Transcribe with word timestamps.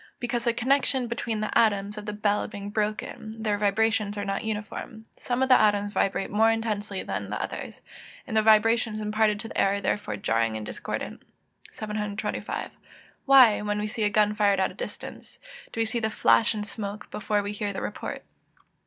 _Because 0.19 0.45
the 0.45 0.51
connection 0.51 1.05
between 1.05 1.41
the 1.41 1.55
atoms 1.55 1.95
of 1.95 2.07
the 2.07 2.11
bell 2.11 2.47
being 2.47 2.71
broken, 2.71 3.35
their 3.43 3.59
vibrations 3.59 4.17
are 4.17 4.25
not 4.25 4.43
uniform: 4.43 5.05
some 5.15 5.43
of 5.43 5.49
the 5.49 5.61
atoms 5.61 5.93
vibrate 5.93 6.31
more 6.31 6.49
intensely 6.49 7.03
than 7.03 7.29
the 7.29 7.39
others; 7.39 7.83
the 8.25 8.41
vibrations 8.41 8.99
imparted 8.99 9.39
to 9.41 9.47
the 9.49 9.61
air 9.61 9.75
are 9.75 9.79
therefore 9.81 10.17
jarring 10.17 10.57
and 10.57 10.65
discordant. 10.65 11.21
725. 11.73 12.71
_Why, 13.29 13.63
when 13.63 13.77
we 13.77 13.85
see 13.85 14.01
a 14.01 14.09
gun 14.09 14.33
fired 14.33 14.59
at 14.59 14.71
a 14.71 14.73
distance, 14.73 15.37
do 15.71 15.79
we 15.79 15.85
see 15.85 15.99
the 15.99 16.09
flash 16.09 16.55
and 16.55 16.65
smoke, 16.65 17.11
before 17.11 17.43
we 17.43 17.51
hear 17.51 17.71
the 17.71 17.79
report? 17.83 18.23